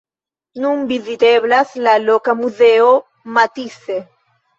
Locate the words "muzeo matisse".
2.39-3.99